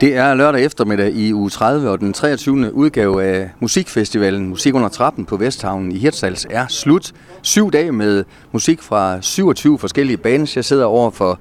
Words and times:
Det 0.00 0.16
er 0.16 0.34
lørdag 0.34 0.64
eftermiddag 0.64 1.12
i 1.12 1.34
uge 1.34 1.50
30, 1.50 1.90
og 1.90 2.00
den 2.00 2.12
23. 2.12 2.74
udgave 2.74 3.24
af 3.24 3.50
musikfestivalen 3.60 4.48
Musik 4.48 4.74
under 4.74 4.88
trappen 4.88 5.24
på 5.24 5.36
Vesthavnen 5.36 5.92
i 5.92 5.98
Hirtshals 5.98 6.46
er 6.50 6.66
slut. 6.68 7.12
Syv 7.42 7.70
dage 7.70 7.92
med 7.92 8.24
musik 8.52 8.82
fra 8.82 9.20
27 9.20 9.78
forskellige 9.78 10.16
bands. 10.16 10.56
Jeg 10.56 10.64
sidder 10.64 10.84
over 10.84 11.10
for 11.10 11.40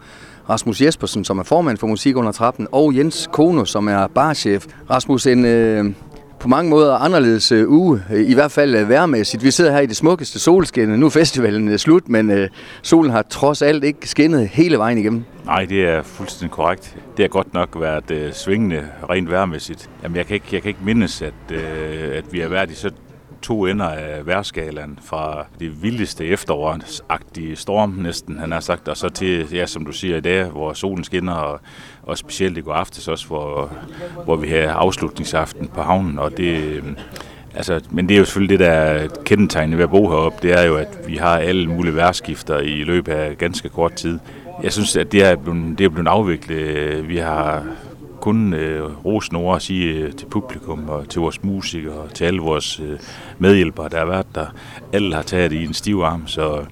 Rasmus 0.50 0.82
Jespersen, 0.82 1.26
som 1.26 1.40
er 1.40 1.44
formand 1.44 1.78
for 1.78 1.88
Musik 1.88 2.16
under 2.16 2.32
trappen, 2.32 2.68
og 2.72 2.98
Jens 2.98 3.30
Kono, 3.32 3.66
som 3.66 3.88
er 3.88 4.08
barchef. 4.08 4.66
Rasmus, 4.90 5.28
en 5.28 5.46
øh, 5.46 5.86
på 6.48 6.50
mange 6.50 6.70
måder 6.70 6.96
anderledes 6.96 7.52
øh, 7.52 7.70
uge, 7.70 8.04
øh, 8.14 8.30
i 8.30 8.34
hvert 8.34 8.52
fald 8.52 8.76
øh, 8.76 8.90
værmæssigt. 8.90 9.44
Vi 9.44 9.52
sidder 9.52 9.72
her 9.72 9.80
i 9.80 9.86
det 9.86 9.96
smukkeste 9.96 10.40
solskin. 10.40 10.90
Nu 10.90 11.06
er 11.06 11.10
festivalen 11.10 11.70
øh, 11.70 11.78
slut, 11.78 12.10
men 12.10 12.32
øh, 12.32 12.50
solen 12.82 13.12
har 13.12 13.22
trods 13.22 13.62
alt 13.62 13.84
ikke 13.84 14.10
skinnet 14.10 14.48
hele 14.48 14.78
vejen 14.78 14.98
igennem. 14.98 15.24
Nej, 15.46 15.66
det 15.66 15.90
er 15.90 16.04
fuldstændig 16.04 16.52
korrekt. 16.52 16.98
Det 17.18 17.24
har 17.24 17.28
godt 17.28 17.54
nok 17.54 17.70
været 17.80 18.12
øh, 18.12 18.34
svingende 18.34 18.84
rent 19.10 19.32
værmæssigt. 19.32 19.90
Jamen, 20.04 20.16
jeg 20.16 20.26
kan 20.26 20.34
ikke, 20.34 20.46
jeg 20.52 20.62
kan 20.62 20.70
ikke 20.70 20.80
mindes, 20.84 21.22
at, 21.22 21.34
øh, 21.52 22.18
at 22.18 22.34
vi 22.34 22.40
har 22.40 22.50
været 22.50 22.72
i 22.72 22.76
så 22.76 22.92
to 23.42 23.66
ender 23.66 23.86
af 23.86 24.26
værskalaen 24.26 25.00
fra 25.02 25.46
det 25.60 25.84
vildeste 25.84 26.26
efterårsagtige 26.26 27.56
storm 27.56 27.90
næsten, 27.90 28.40
han 28.40 28.52
har 28.52 28.60
sagt, 28.60 28.88
og 28.88 28.98
så 28.98 29.10
til, 29.10 29.48
ja, 29.54 29.66
som 29.66 29.86
du 29.86 29.92
siger 29.92 30.18
i 30.18 30.22
dag, 30.22 30.46
hvor 30.46 30.74
solen 30.74 31.04
skinner, 31.04 31.34
og, 31.34 31.60
og 32.04 32.18
specielt 32.18 32.58
i 32.58 32.62
går 32.62 32.74
aftes 32.74 33.08
også, 33.08 33.28
hvor, 33.28 33.72
hvor 34.24 34.36
vi 34.36 34.48
har 34.48 34.72
afslutningsaften 34.72 35.68
på 35.68 35.82
havnen, 35.82 36.20
og 36.20 36.38
det, 36.38 36.64
øh, 36.64 36.84
Altså, 37.56 37.82
men 37.92 38.10
det 38.10 38.16
er 38.16 38.20
jo 38.20 38.26
selvfølgelig 38.26 38.60
det, 38.60 38.68
der 38.68 38.72
er 38.72 39.08
kendetegnende 39.26 39.78
ved 39.78 39.84
at 39.84 39.90
bo 39.90 40.10
heroppe, 40.10 40.48
det 40.48 40.60
er 40.60 40.64
jo, 40.64 40.76
at 40.76 41.00
vi 41.08 41.16
har 41.16 41.38
alle 41.38 41.68
mulige 41.68 41.96
værskifter 41.96 42.60
i 42.60 42.84
løbet 42.84 43.12
af 43.12 43.38
ganske 43.38 43.70
kort 43.70 43.94
tid. 43.94 44.20
Jeg 44.64 44.74
synes, 44.74 44.96
at 44.96 45.12
det 45.12 45.24
er 45.24 45.36
blevet, 45.36 45.78
det 45.80 45.86
er 45.86 45.90
blevet 45.90 46.08
afviklet. 46.08 47.10
Vi 47.10 47.18
har 47.18 47.66
kun 48.22 48.54
øh, 48.54 49.06
rosende 49.06 49.40
ord 49.40 49.56
at 49.56 49.62
sige 49.62 49.94
øh, 49.94 50.14
til 50.14 50.26
publikum 50.26 50.90
og 50.90 51.10
til 51.10 51.22
vores 51.22 51.44
musikere 51.44 51.94
og 51.94 52.14
til 52.14 52.26
alle 52.26 52.42
vores 52.42 52.80
øh, 52.80 53.00
medhjælpere, 53.40 53.90
der 53.90 53.98
har 53.98 54.06
været 54.06 54.36
der. 54.36 54.46
Alle 54.94 55.16
har 55.16 55.22
taget 55.22 55.52
det 55.52 55.58
i 55.58 55.64
en 55.64 55.74
stiv 55.74 56.00
arm, 56.00 56.28
så 56.28 56.66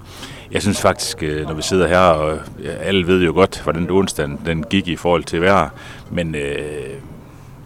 jeg 0.52 0.62
synes 0.62 0.80
faktisk, 0.80 1.22
øh, 1.22 1.46
når 1.46 1.54
vi 1.54 1.62
sidder 1.62 1.88
her, 1.88 1.98
og 1.98 2.38
ja, 2.62 2.70
alle 2.70 3.06
ved 3.06 3.24
jo 3.24 3.32
godt, 3.32 3.62
hvordan 3.62 3.90
onsdagen 3.90 4.40
den 4.46 4.62
gik 4.62 4.88
i 4.88 4.96
forhold 4.96 5.24
til 5.24 5.40
vejr, 5.40 5.68
men 6.10 6.34
øh, 6.34 6.94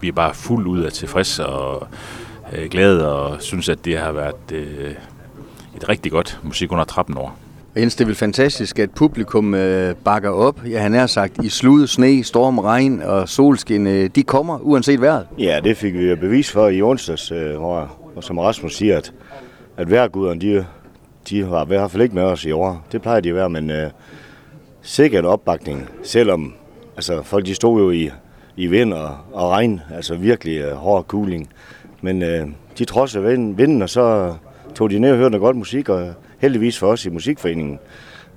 vi 0.01 0.09
er 0.09 0.13
bare 0.13 0.35
fuld 0.35 0.67
ud 0.67 0.81
af 0.81 0.93
tilfreds 0.93 1.39
og 1.39 1.89
øh, 2.53 2.71
glade 2.71 3.15
og 3.15 3.43
synes, 3.43 3.69
at 3.69 3.85
det 3.85 3.99
har 3.99 4.13
været 4.13 4.53
øh, 4.53 4.95
et 5.77 5.89
rigtig 5.89 6.13
godt 6.13 6.41
musik 6.43 6.73
under 6.73 6.85
trappen 6.85 7.17
over. 7.17 7.31
Jens, 7.77 7.97
det 7.97 8.05
er 8.05 8.07
vel 8.07 8.15
fantastisk, 8.15 8.79
at 8.79 8.91
publikum 8.91 9.55
øh, 9.55 9.95
bakker 10.05 10.31
op. 10.31 10.61
Ja, 10.67 10.79
han 10.79 10.95
er 10.95 11.07
sagt, 11.07 11.45
i 11.45 11.49
slud, 11.49 11.87
sne, 11.87 12.25
storm, 12.25 12.59
regn 12.59 13.03
og 13.03 13.29
solskin, 13.29 13.87
øh, 13.87 14.11
de 14.15 14.23
kommer 14.23 14.59
uanset 14.59 15.01
vejret. 15.01 15.27
Ja, 15.39 15.61
det 15.65 15.77
fik 15.77 15.95
vi 15.95 16.15
bevis 16.15 16.53
for 16.53 16.69
i 16.69 16.83
onsdags, 16.83 17.33
øh, 17.33 17.57
hvor, 17.57 17.97
og 18.17 18.25
som 18.25 18.39
Rasmus 18.39 18.77
siger, 18.77 18.97
at, 18.97 19.13
at 19.77 19.91
vejrguderne, 19.91 20.41
de, 20.41 20.67
de 21.31 21.51
var 21.51 21.65
i 21.65 21.67
hvert 21.67 21.91
fald 21.91 22.03
ikke 22.03 22.15
med 22.15 22.23
os 22.23 22.45
i 22.45 22.51
år. 22.51 22.87
Det 22.93 23.03
plejer 23.03 23.21
de 23.21 23.29
at 23.29 23.35
være, 23.35 23.51
men 23.51 23.71
øh, 23.71 23.91
sikkert 24.83 25.25
opbakning, 25.25 25.89
selvom 26.03 26.55
altså, 26.97 27.23
folk 27.23 27.47
de 27.47 27.55
stod 27.55 27.81
jo 27.81 27.91
i, 27.91 28.11
i 28.57 28.67
vind 28.67 28.93
og, 28.93 29.11
og 29.33 29.51
regn, 29.51 29.81
altså 29.95 30.15
virkelig 30.15 30.59
øh, 30.59 30.73
hård 30.73 31.07
kuling. 31.07 31.49
Men 32.01 32.23
øh, 32.23 32.47
de 32.79 32.85
trodsede 32.85 33.25
vinden, 33.57 33.83
og 33.83 33.91
så 33.91 34.35
tog 34.75 34.91
de 34.91 34.99
ned 34.99 35.11
og 35.11 35.17
hørte 35.17 35.31
noget 35.31 35.43
godt 35.43 35.57
musik, 35.57 35.89
og 35.89 36.15
heldigvis 36.41 36.79
for 36.79 36.87
os 36.87 37.07
i 37.07 37.11
Musikforeningen 37.11 37.79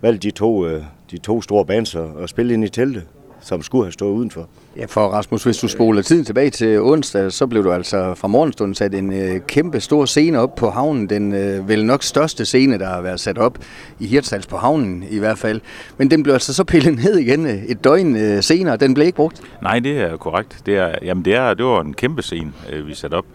valgte 0.01 0.27
de 0.27 0.31
to, 0.31 0.67
øh, 0.67 0.83
de 1.11 1.17
to 1.17 1.41
store 1.41 1.65
bands 1.65 1.95
at 1.95 2.29
spille 2.29 2.53
ind 2.53 2.63
i 2.63 2.69
teltet 2.69 3.07
som 3.43 3.61
skulle 3.61 3.85
have 3.85 3.91
stået 3.91 4.11
udenfor. 4.11 4.47
Ja, 4.77 4.85
for 4.85 5.07
Rasmus, 5.07 5.43
hvis 5.43 5.57
du 5.57 5.67
spoler 5.67 6.01
tiden 6.01 6.25
tilbage 6.25 6.49
til 6.49 6.81
onsdag, 6.81 7.31
så 7.31 7.47
blev 7.47 7.63
du 7.63 7.71
altså 7.71 8.13
fra 8.15 8.27
morgenstunden 8.27 8.75
sat 8.75 8.95
en 8.95 9.13
øh, 9.13 9.39
kæmpe 9.47 9.79
stor 9.79 10.05
scene 10.05 10.39
op 10.39 10.55
på 10.55 10.69
havnen. 10.69 11.09
Den 11.09 11.33
øh, 11.33 11.69
vel 11.69 11.85
nok 11.85 12.03
største 12.03 12.45
scene, 12.45 12.79
der 12.79 12.87
har 12.87 13.01
været 13.01 13.19
sat 13.19 13.37
op 13.37 13.57
i 13.99 14.07
Hirtshals 14.07 14.47
på 14.47 14.57
havnen 14.57 15.03
i 15.09 15.19
hvert 15.19 15.37
fald. 15.37 15.61
Men 15.97 16.11
den 16.11 16.23
blev 16.23 16.33
altså 16.33 16.53
så 16.53 16.63
pillet 16.63 16.95
ned 16.95 17.17
igen 17.17 17.45
øh, 17.45 17.63
et 17.63 17.83
døgn 17.83 18.15
øh, 18.15 18.43
senere. 18.43 18.77
Den 18.77 18.93
blev 18.93 19.05
ikke 19.05 19.15
brugt. 19.15 19.41
Nej, 19.61 19.79
det 19.79 20.01
er 20.01 20.17
korrekt. 20.17 20.61
Det, 20.65 20.77
er, 20.77 20.95
jamen 21.01 21.25
det, 21.25 21.35
er, 21.35 21.53
det 21.53 21.65
var 21.65 21.81
en 21.81 21.93
kæmpe 21.93 22.21
scene, 22.21 22.51
øh, 22.71 22.87
vi 22.87 22.95
satte 22.95 23.15
op. 23.15 23.25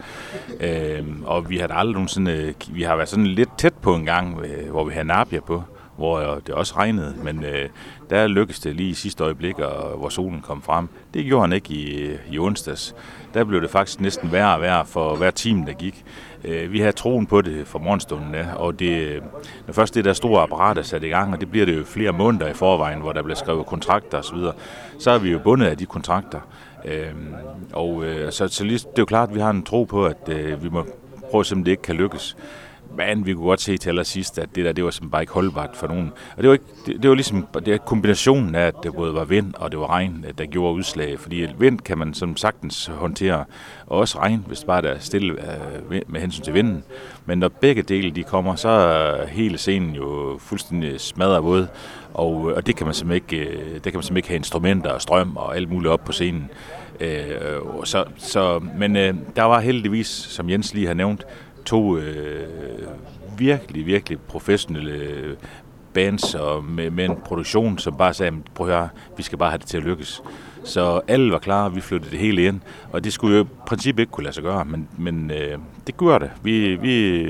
Øh, 0.59 1.03
og 1.25 1.49
vi 1.49 1.57
har 1.57 1.67
aldrig 1.67 1.93
nogensinde... 1.93 2.31
Øh, 2.31 2.53
vi 2.75 2.83
har 2.83 2.95
været 2.95 3.09
sådan 3.09 3.27
lidt 3.27 3.49
tæt 3.57 3.73
på 3.73 3.95
en 3.95 4.05
gang, 4.05 4.39
øh, 4.45 4.71
hvor 4.71 4.85
vi 4.85 4.93
havde 4.93 5.07
Nabia 5.07 5.39
på 5.39 5.63
hvor 5.99 6.19
øh, 6.19 6.41
det 6.47 6.55
også 6.55 6.73
regnede, 6.77 7.15
men 7.23 7.43
øh, 7.43 7.69
der 8.09 8.27
lykkedes 8.27 8.59
det 8.59 8.75
lige 8.75 8.89
i 8.89 8.93
sidste 8.93 9.23
øjeblik, 9.23 9.59
og, 9.59 9.91
øh, 9.91 9.99
hvor 9.99 10.09
solen 10.09 10.41
kom 10.41 10.61
frem. 10.61 10.89
Det 11.13 11.25
gjorde 11.25 11.41
han 11.41 11.53
ikke 11.53 11.73
i, 11.73 12.01
øh, 12.01 12.19
i 12.31 12.39
onsdags. 12.39 12.95
Der 13.33 13.43
blev 13.43 13.61
det 13.61 13.69
faktisk 13.69 14.01
næsten 14.01 14.31
værre 14.31 14.55
og 14.55 14.61
værre 14.61 14.85
for 14.85 15.15
hver 15.15 15.31
time, 15.31 15.65
der 15.65 15.73
gik. 15.73 16.05
Øh, 16.43 16.71
vi 16.71 16.79
havde 16.79 16.91
troen 16.91 17.25
på 17.25 17.41
det 17.41 17.67
for 17.67 17.79
morgenstunden, 17.79 18.33
ja, 18.33 18.53
og 18.55 18.79
det, 18.79 19.23
når 19.67 19.73
først 19.73 19.95
det 19.95 20.05
der 20.05 20.13
store 20.13 20.41
apparat 20.41 20.77
er 20.77 20.81
sat 20.81 21.03
i 21.03 21.07
gang, 21.07 21.33
og 21.33 21.39
det 21.39 21.51
bliver 21.51 21.65
det 21.65 21.77
jo 21.77 21.83
flere 21.83 22.11
måneder 22.11 22.47
i 22.47 22.53
forvejen, 22.53 22.99
hvor 22.99 23.13
der 23.13 23.23
bliver 23.23 23.35
skrevet 23.35 23.65
kontrakter 23.65 24.17
osv., 24.17 24.37
så 24.99 25.11
er 25.11 25.17
vi 25.17 25.31
jo 25.31 25.39
bundet 25.39 25.65
af 25.65 25.77
de 25.77 25.85
kontrakter. 25.85 26.39
Øh, 26.85 27.13
og 27.73 28.03
øh, 28.03 28.31
så, 28.31 28.47
så 28.47 28.63
lige, 28.63 28.77
det 28.77 28.85
er 28.85 28.91
jo 28.99 29.05
klart, 29.05 29.29
at 29.29 29.35
vi 29.35 29.39
har 29.39 29.49
en 29.49 29.63
tro 29.63 29.83
på, 29.83 30.05
at 30.05 30.29
øh, 30.29 30.63
vi 30.63 30.69
må 30.69 30.85
prøve 31.31 31.39
at 31.39 31.45
se, 31.45 31.55
om 31.55 31.63
det 31.63 31.71
ikke 31.71 31.83
kan 31.83 31.95
lykkes. 31.95 32.37
Men 32.95 33.25
vi 33.25 33.33
kunne 33.33 33.45
godt 33.45 33.61
se 33.61 33.77
til 33.77 33.89
allersidst, 33.89 34.39
at 34.39 34.55
det 34.55 34.65
der, 34.65 34.71
det 34.71 34.83
var 34.83 34.91
simpelthen 34.91 35.11
bare 35.11 35.21
ikke 35.21 35.33
holdbart 35.33 35.69
for 35.73 35.87
nogen. 35.87 36.11
Og 36.37 36.43
det 36.43 36.47
var, 36.47 36.53
ikke, 36.53 36.65
det, 36.85 37.01
det 37.01 37.09
var 37.09 37.15
ligesom 37.15 37.47
det 37.65 37.71
var 37.71 37.77
kombinationen 37.77 38.55
af, 38.55 38.67
at 38.67 38.75
det 38.83 38.93
både 38.93 39.13
var 39.13 39.25
vind 39.25 39.53
og 39.53 39.71
det 39.71 39.79
var 39.79 39.89
regn, 39.89 40.25
øh, 40.27 40.33
der 40.37 40.45
gjorde 40.45 40.75
udslag. 40.75 41.19
Fordi 41.19 41.47
vind 41.57 41.79
kan 41.79 41.97
man 41.97 42.13
som 42.13 42.37
sagtens 42.37 42.85
håndtere, 42.85 43.45
og 43.87 43.99
også 43.99 44.19
regn, 44.19 44.43
hvis 44.47 44.59
det 44.59 44.67
bare 44.67 44.85
er 44.85 44.99
stille 44.99 45.33
øh, 45.33 46.01
med 46.07 46.21
hensyn 46.21 46.43
til 46.43 46.53
vinden. 46.53 46.83
Men 47.25 47.37
når 47.37 47.49
begge 47.49 47.81
dele 47.81 48.11
de 48.11 48.23
kommer, 48.23 48.55
så 48.55 48.69
er 48.69 49.25
hele 49.25 49.57
scenen 49.57 49.95
jo 49.95 50.37
fuldstændig 50.39 50.99
smadret 50.99 51.43
våd. 51.43 51.67
Og, 52.13 52.49
øh, 52.49 52.55
og 52.55 52.67
det 52.67 52.75
kan 52.75 52.85
man 52.85 52.93
simpelthen 52.93 53.37
ikke, 53.39 53.51
øh, 53.51 53.73
det 53.73 53.83
kan 53.83 53.93
man 53.93 54.03
simpelthen 54.03 54.17
ikke 54.17 54.27
have 54.27 54.37
instrumenter 54.37 54.89
og 54.89 55.01
strøm 55.01 55.37
og 55.37 55.55
alt 55.55 55.69
muligt 55.69 55.91
op 55.91 56.03
på 56.05 56.11
scenen. 56.11 56.49
Øh, 56.99 57.59
så, 57.83 58.03
så, 58.17 58.59
men 58.77 58.95
øh, 58.95 59.13
der 59.35 59.43
var 59.43 59.59
heldigvis, 59.59 60.07
som 60.07 60.49
Jens 60.49 60.73
lige 60.73 60.87
har 60.87 60.93
nævnt, 60.93 61.25
to 61.69 61.97
øh, 61.97 62.47
virkelig, 63.37 63.85
virkelig 63.85 64.19
professionelle 64.19 65.35
bands 65.93 66.35
og 66.35 66.63
med, 66.63 66.89
med 66.91 67.05
en 67.05 67.15
produktion, 67.25 67.77
som 67.77 67.95
bare 67.97 68.13
sagde, 68.13 68.33
prøv 68.55 68.69
at 68.69 68.75
høre, 68.75 68.89
vi 69.17 69.23
skal 69.23 69.37
bare 69.37 69.49
have 69.49 69.57
det 69.57 69.67
til 69.67 69.77
at 69.77 69.83
lykkes. 69.83 70.23
Så 70.63 71.01
alle 71.07 71.31
var 71.31 71.39
klar, 71.39 71.69
vi 71.69 71.81
flyttede 71.81 72.11
det 72.11 72.19
hele 72.19 72.45
ind, 72.45 72.59
og 72.91 73.03
det 73.03 73.13
skulle 73.13 73.37
jo 73.37 73.43
i 73.43 73.47
princippet 73.67 74.01
ikke 74.03 74.11
kunne 74.11 74.23
lade 74.23 74.35
sig 74.35 74.43
gøre, 74.43 74.65
men, 74.65 74.87
men 74.97 75.31
øh, 75.31 75.57
det 75.87 75.97
gjorde 75.97 76.25
det. 76.25 76.31
Vi, 76.43 76.75
vi, 76.75 77.25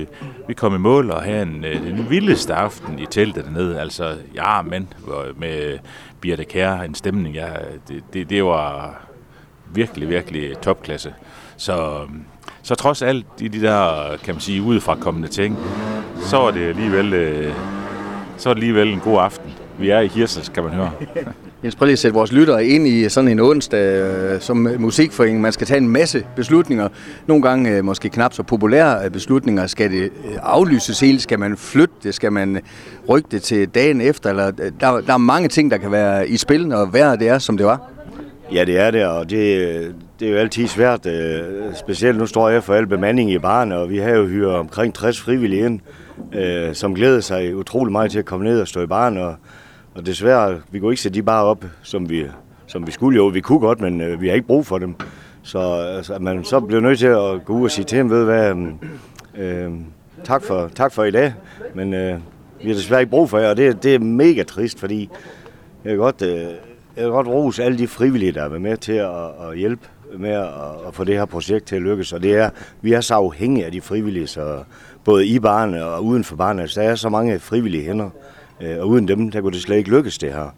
vi 0.48 0.54
kom 0.54 0.76
i 0.76 0.78
mål 0.78 1.12
og 1.12 1.22
havde 1.22 1.42
en, 1.42 1.66
øh, 1.66 1.82
den 1.82 2.10
vildeste 2.10 2.54
aften 2.54 3.00
i 3.00 3.06
teltet 3.06 3.46
dernede. 3.46 3.80
Altså, 3.80 4.16
ja, 4.36 4.62
men 4.62 4.94
med 5.38 5.78
Birte 6.22 6.44
Kær, 6.44 6.74
en 6.74 6.96
stemning, 6.96 7.36
ja, 7.36 7.50
det, 7.88 8.04
det, 8.14 8.30
det 8.30 8.46
var 8.46 8.98
virkelig, 9.74 10.10
virkelig 10.10 10.58
topklasse. 10.58 11.14
Så 11.58 12.08
så 12.70 12.76
trods 12.76 13.02
alt 13.02 13.26
i 13.42 13.48
de 13.48 13.62
der, 13.62 14.18
kan 14.24 14.34
man 14.36 14.42
sige, 14.42 14.62
udefra 14.62 14.96
kommende 14.96 15.28
ting, 15.28 15.58
så 16.22 16.42
er 16.42 16.52
det 16.52 16.68
alligevel, 16.68 17.14
øh, 17.14 17.54
så 18.38 18.50
er 18.50 18.54
det 18.54 18.62
alligevel 18.62 18.94
en 18.94 19.00
god 19.00 19.20
aften. 19.20 19.52
Vi 19.80 19.90
er 19.90 20.00
i 20.00 20.08
Hirsels, 20.08 20.50
kan 20.50 20.64
man 20.64 20.72
høre. 20.74 20.92
Jens, 21.64 21.76
prøv 21.76 21.86
lige 21.86 21.94
at 21.94 22.00
sætte 22.00 22.16
vores 22.16 22.32
lyttere 22.32 22.66
ind 22.66 22.88
i 22.88 23.10
sådan 23.10 23.28
en 23.28 23.40
onsdag 23.40 24.02
øh, 24.02 24.42
som 24.42 24.68
musikforening. 24.80 25.42
Man 25.42 25.52
skal 25.52 25.68
tage 25.68 25.78
en 25.78 25.90
masse 25.90 26.26
beslutninger. 26.36 26.90
Nogle 27.28 27.44
gange 27.44 27.78
øh, 27.78 27.86
måske 27.86 28.10
knap 28.10 28.34
så 28.34 28.44
populære 28.44 29.10
beslutninger. 29.10 29.68
Skal 29.68 29.92
det 29.92 30.12
aflyses 30.42 31.00
helt? 31.00 31.22
Skal 31.22 31.40
man 31.40 31.58
flytte 31.58 31.94
det? 32.04 32.16
Skal 32.16 32.32
man 32.32 32.62
rykke 33.10 33.28
det 33.32 33.44
til 33.44 33.70
dagen 33.70 34.02
efter? 34.02 34.30
Eller, 34.30 34.52
der, 34.52 35.02
der 35.02 35.14
er 35.14 35.18
mange 35.18 35.48
ting, 35.48 35.72
der 35.72 35.78
kan 35.78 35.92
være 35.92 36.30
i 36.30 36.38
spil, 36.38 36.68
når 36.68 36.86
vejret 36.86 37.20
det 37.20 37.28
er, 37.28 37.40
som 37.40 37.58
det 37.58 37.66
var. 37.66 37.90
Ja, 38.54 38.66
det 38.66 38.80
er 38.80 38.92
det, 38.92 39.06
og 39.06 39.30
det, 39.30 39.96
det 40.20 40.28
er 40.28 40.32
jo 40.32 40.38
altid 40.38 40.68
svært. 40.68 41.06
Øh, 41.06 41.76
specielt 41.76 42.18
nu 42.18 42.26
står 42.26 42.50
jeg 42.50 42.64
for 42.64 42.74
al 42.74 42.88
bemanding 42.88 43.32
i 43.32 43.38
barne, 43.38 43.78
og 43.78 43.90
vi 43.90 43.98
har 43.98 44.10
jo 44.10 44.26
hyret 44.26 44.56
omkring 44.56 44.94
60 44.94 45.22
frivillige 45.22 45.66
ind, 45.66 45.80
øh, 46.34 46.74
som 46.74 46.96
glæder 46.96 47.20
sig 47.20 47.56
utrolig 47.56 47.92
meget 47.92 48.12
til 48.12 48.20
at 48.20 48.26
komme 48.26 48.46
ned 48.46 48.62
og 48.62 48.68
stå 48.68 48.82
i 48.82 48.86
baren. 48.86 49.18
Og, 49.18 49.36
og 49.96 50.06
desværre, 50.06 50.58
vi 50.72 50.80
kunne 50.80 50.92
ikke 50.92 51.02
sætte 51.02 51.20
de 51.20 51.24
bare 51.24 51.44
op, 51.44 51.66
som 51.84 52.10
vi, 52.10 52.26
som 52.68 52.88
vi 52.88 52.92
skulle 52.92 53.18
jo. 53.18 53.28
Vi 53.28 53.42
kunne 53.42 53.60
godt, 53.60 53.82
men 53.82 54.02
øh, 54.02 54.22
vi 54.22 54.28
har 54.28 54.36
ikke 54.36 54.48
brug 54.48 54.66
for 54.66 54.78
dem. 54.78 54.96
Så 55.44 55.60
altså, 55.98 56.20
man 56.20 56.44
så 56.44 56.60
bliver 56.60 56.82
nødt 56.82 57.00
til 57.00 57.08
at 57.08 57.46
gå 57.46 57.54
ud 57.54 57.64
og 57.64 57.72
sige 57.72 57.86
til 57.86 57.98
dem, 57.98 58.10
ved 58.10 58.26
hvad, 58.26 58.56
øh, 59.38 59.66
øh 59.66 59.72
tak, 60.24 60.44
for, 60.44 60.70
tak 60.76 60.92
for 60.92 61.04
i 61.04 61.12
dag, 61.12 61.34
men 61.74 61.94
øh, 61.94 62.20
vi 62.64 62.68
har 62.68 62.76
desværre 62.76 63.02
ikke 63.02 63.10
brug 63.10 63.30
for 63.30 63.38
jer, 63.38 63.50
og 63.50 63.58
det, 63.58 63.84
det 63.84 63.96
er 63.96 64.00
mega 64.00 64.44
trist, 64.44 64.80
fordi 64.80 65.10
jeg 65.84 65.90
kan 65.92 65.98
godt... 65.98 66.22
Øh, 66.22 66.48
jeg 66.96 67.06
vil 67.08 67.14
godt 67.14 67.28
rose 67.28 67.64
alle 67.64 67.78
de 67.78 67.88
frivillige, 67.88 68.32
der 68.32 68.44
er 68.44 68.60
med 68.60 68.78
til 68.78 68.94
at, 68.94 69.50
at 69.50 69.58
hjælpe 69.58 69.88
med 70.18 70.30
at, 70.30 70.48
at 70.88 70.94
få 70.94 71.04
det 71.04 71.18
her 71.18 71.26
projekt 71.26 71.66
til 71.66 71.76
at 71.76 71.82
lykkes. 71.82 72.14
Og 72.14 72.24
det 72.24 72.36
er, 72.36 72.50
vi 72.82 72.94
er 72.94 73.02
så 73.02 73.14
afhængige 73.14 73.66
af 73.66 73.72
de 73.72 73.82
frivillige, 73.82 74.28
så 74.28 74.64
både 75.04 75.28
i 75.28 75.40
barnet 75.40 75.84
og 75.84 76.06
uden 76.06 76.24
for 76.24 76.36
barnet. 76.36 76.70
Så 76.70 76.82
der 76.82 76.90
er 76.90 76.96
så 76.96 77.10
mange 77.10 77.40
frivillige 77.40 77.84
hænder, 77.84 78.10
øh, 78.62 78.80
og 78.80 78.88
uden 78.88 79.08
dem, 79.08 79.32
der 79.32 79.42
kunne 79.42 79.54
det 79.54 79.62
slet 79.62 79.78
ikke 79.78 79.90
lykkes 79.90 80.18
det 80.18 80.34
her. 80.34 80.56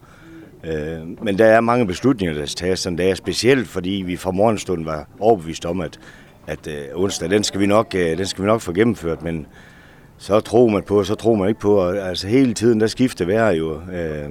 Øh, 0.64 1.24
men 1.24 1.38
der 1.38 1.46
er 1.46 1.62
mange 1.62 1.88
beslutninger, 1.88 2.36
der 2.36 2.46
tages 2.46 2.80
sådan 2.80 2.98
der, 2.98 3.16
specielt 3.16 3.68
fordi 3.68 4.04
vi 4.06 4.18
fra 4.18 4.32
morgenstunden 4.32 4.86
var 4.86 5.08
overbevist 5.20 5.66
om, 5.66 5.82
at, 5.82 6.00
at 6.48 6.68
øh, 6.68 6.86
onsdag, 6.94 7.30
den 7.30 7.44
skal, 7.44 7.62
vi 7.62 7.66
nok, 7.66 7.92
den 7.92 8.26
skal 8.26 8.42
vi 8.42 8.48
nok 8.48 8.62
få 8.62 8.74
gennemført, 8.74 9.24
men 9.24 9.48
så 10.18 10.40
tror 10.40 10.68
man 10.68 10.84
på, 10.84 11.04
så 11.04 11.16
tror 11.16 11.36
man 11.36 11.48
ikke 11.48 11.60
på, 11.60 11.76
og 11.76 11.98
altså 11.98 12.28
hele 12.28 12.54
tiden, 12.54 12.80
der 12.80 12.88
skifter 12.88 13.26
vejr 13.26 13.52
jo. 13.52 13.74
Øh, 13.74 14.30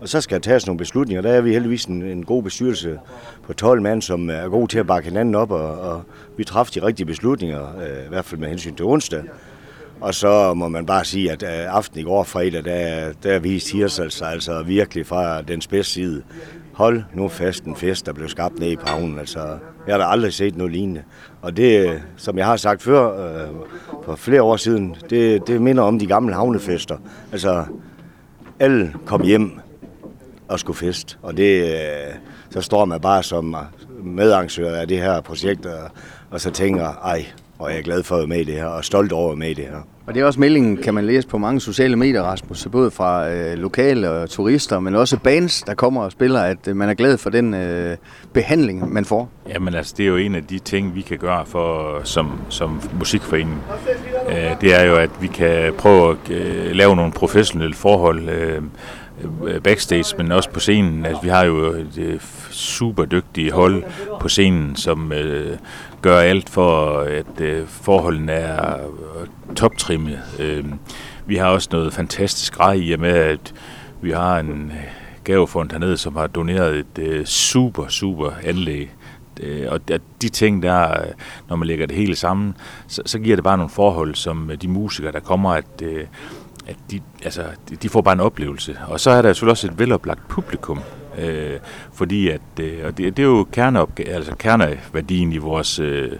og 0.00 0.08
så 0.08 0.20
skal 0.20 0.34
der 0.34 0.42
tages 0.42 0.66
nogle 0.66 0.78
beslutninger. 0.78 1.22
Der 1.22 1.30
er 1.30 1.40
vi 1.40 1.52
heldigvis 1.52 1.84
en, 1.84 2.02
en 2.02 2.24
god 2.24 2.42
bestyrelse 2.42 2.98
på 3.46 3.52
12 3.52 3.82
mand, 3.82 4.02
som 4.02 4.30
er 4.30 4.48
god 4.48 4.68
til 4.68 4.78
at 4.78 4.86
bakke 4.86 5.08
hinanden 5.08 5.34
op, 5.34 5.50
og, 5.50 5.80
og 5.80 6.02
vi 6.36 6.44
træffer 6.44 6.80
de 6.80 6.86
rigtige 6.86 7.06
beslutninger, 7.06 7.78
øh, 7.78 8.06
i 8.06 8.08
hvert 8.08 8.24
fald 8.24 8.40
med 8.40 8.48
hensyn 8.48 8.74
til 8.74 8.84
onsdag. 8.84 9.22
Og 10.00 10.14
så 10.14 10.54
må 10.54 10.68
man 10.68 10.86
bare 10.86 11.04
sige, 11.04 11.32
at 11.32 11.42
øh, 11.42 11.76
aften 11.76 12.00
i 12.00 12.02
går 12.02 12.24
fredag, 12.24 12.64
der, 12.64 13.12
der 13.22 13.38
viste 13.38 13.72
Hirsals 13.72 14.22
altså 14.22 14.62
virkelig 14.62 15.06
fra 15.06 15.42
den 15.42 15.60
spids 15.60 15.86
side. 15.86 16.22
Hold 16.72 17.02
nu 17.14 17.28
fast 17.28 17.64
en 17.64 17.76
fest, 17.76 18.06
der 18.06 18.12
blev 18.12 18.28
skabt 18.28 18.58
nede 18.58 18.72
i 18.72 18.76
havnen. 18.86 19.18
Altså, 19.18 19.38
jeg 19.86 19.94
har 19.94 19.98
da 19.98 20.04
aldrig 20.04 20.32
set 20.32 20.56
noget 20.56 20.72
lignende. 20.72 21.02
Og 21.42 21.56
det, 21.56 22.02
som 22.16 22.38
jeg 22.38 22.46
har 22.46 22.56
sagt 22.56 22.82
før, 22.82 23.26
øh, 23.26 23.48
for 24.04 24.16
flere 24.16 24.42
år 24.42 24.56
siden, 24.56 24.96
det, 25.10 25.46
det 25.46 25.62
minder 25.62 25.82
om 25.82 25.98
de 25.98 26.06
gamle 26.06 26.34
havnefester. 26.34 26.96
Altså, 27.32 27.64
alle 28.58 28.94
kom 29.06 29.22
hjem 29.22 29.60
og 30.48 30.60
skulle 30.60 30.76
fest. 30.76 31.18
Og 31.22 31.36
det, 31.36 31.72
øh, 31.72 32.14
så 32.50 32.60
står 32.60 32.84
man 32.84 33.00
bare 33.00 33.22
som 33.22 33.56
medarrangør 34.04 34.74
af 34.74 34.88
det 34.88 34.98
her 34.98 35.20
projekt, 35.20 35.66
og, 35.66 35.90
og 36.30 36.40
så 36.40 36.50
tænker, 36.50 36.84
ej, 37.04 37.26
og 37.58 37.70
jeg 37.70 37.78
er 37.78 37.82
glad 37.82 38.02
for 38.02 38.14
at 38.14 38.18
være 38.18 38.28
med 38.28 38.40
i 38.40 38.44
det 38.44 38.54
her, 38.54 38.64
og 38.66 38.84
stolt 38.84 39.12
over 39.12 39.24
at 39.24 39.30
være 39.30 39.36
med 39.38 39.50
i 39.50 39.54
det 39.54 39.64
her. 39.64 39.78
Og 40.06 40.14
det 40.14 40.20
er 40.20 40.24
også 40.24 40.40
meldingen, 40.40 40.76
kan 40.76 40.94
man 40.94 41.06
læse 41.06 41.28
på 41.28 41.38
mange 41.38 41.60
sociale 41.60 41.96
medier, 41.96 42.22
Rasmus, 42.22 42.68
både 42.72 42.90
fra 42.90 43.30
øh, 43.30 43.58
lokale 43.58 44.10
og 44.10 44.30
turister, 44.30 44.80
men 44.80 44.94
også 44.94 45.18
bands, 45.18 45.62
der 45.62 45.74
kommer 45.74 46.02
og 46.02 46.12
spiller, 46.12 46.40
at 46.40 46.68
øh, 46.68 46.76
man 46.76 46.88
er 46.88 46.94
glad 46.94 47.18
for 47.18 47.30
den 47.30 47.54
øh, 47.54 47.96
behandling, 48.32 48.92
man 48.92 49.04
får. 49.04 49.30
Jamen 49.48 49.74
altså, 49.74 49.94
det 49.96 50.02
er 50.02 50.08
jo 50.08 50.16
en 50.16 50.34
af 50.34 50.44
de 50.44 50.58
ting, 50.58 50.94
vi 50.94 51.00
kan 51.00 51.18
gøre 51.18 51.46
for 51.46 52.00
som, 52.04 52.40
som 52.48 52.80
musikforening. 52.98 53.62
Øh, 54.28 54.60
det 54.60 54.74
er 54.80 54.84
jo, 54.84 54.96
at 54.96 55.10
vi 55.20 55.26
kan 55.26 55.72
prøve 55.78 56.10
at 56.10 56.30
øh, 56.30 56.70
lave 56.72 56.96
nogle 56.96 57.12
professionelle 57.12 57.74
forhold, 57.74 58.28
Øh, 58.28 58.62
Øh, 59.46 59.60
backstage, 59.60 60.16
men 60.18 60.32
også 60.32 60.50
på 60.50 60.60
scenen. 60.60 61.06
Altså, 61.06 61.22
vi 61.22 61.28
har 61.28 61.44
jo 61.44 61.56
et 61.66 61.98
øh, 61.98 62.20
super 62.50 63.04
dygtige 63.04 63.52
hold 63.52 63.84
på 64.20 64.28
scenen, 64.28 64.76
som 64.76 65.12
øh, 65.12 65.58
gør 66.02 66.18
alt 66.18 66.50
for, 66.50 66.98
at 67.00 67.40
øh, 67.40 67.66
forholdene 67.66 68.32
er 68.32 68.74
øh, 68.74 69.54
toptrimmet. 69.56 70.18
Øh, 70.40 70.64
vi 71.26 71.36
har 71.36 71.46
også 71.48 71.68
noget 71.72 71.92
fantastisk 71.92 72.54
grej 72.54 72.72
i 72.72 72.96
med, 72.96 73.10
at 73.10 73.54
vi 74.02 74.10
har 74.10 74.38
en 74.38 74.72
gavefond 75.24 75.70
hernede, 75.70 75.96
som 75.96 76.16
har 76.16 76.26
doneret 76.26 76.76
et 76.76 76.98
øh, 76.98 77.24
super, 77.24 77.88
super 77.88 78.30
anlæg 78.44 78.90
og 79.68 79.80
de 80.22 80.28
ting 80.28 80.62
der, 80.62 81.04
når 81.48 81.56
man 81.56 81.68
lægger 81.68 81.86
det 81.86 81.96
hele 81.96 82.16
sammen, 82.16 82.56
så, 82.86 83.02
så 83.06 83.18
giver 83.18 83.36
det 83.36 83.44
bare 83.44 83.56
nogle 83.56 83.70
forhold, 83.70 84.14
som 84.14 84.50
de 84.62 84.68
musikere, 84.68 85.12
der 85.12 85.20
kommer, 85.20 85.50
at 85.50 85.82
at 86.66 86.76
de, 86.90 87.00
altså, 87.24 87.44
de 87.82 87.88
får 87.88 88.00
bare 88.00 88.12
en 88.12 88.20
oplevelse. 88.20 88.78
Og 88.88 89.00
så 89.00 89.10
er 89.10 89.22
der 89.22 89.32
selvfølgelig 89.32 89.50
også 89.50 89.66
et 89.66 89.78
veloplagt 89.78 90.28
publikum, 90.28 90.80
øh, 91.18 91.58
fordi 91.92 92.28
at, 92.28 92.40
øh, 92.60 92.78
og 92.86 92.98
det, 92.98 93.16
det 93.16 93.22
er 93.22 93.26
jo 93.26 93.46
kerneopg- 93.56 94.10
altså 94.10 94.36
kerneværdien 94.38 95.32
i 95.32 95.36
vores 95.36 95.78
øh, 95.78 96.12